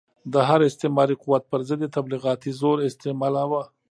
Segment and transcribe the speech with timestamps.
[0.33, 3.63] د هر استعماري قوت پر ضد یې تبلیغاتي زور استعمالاوه.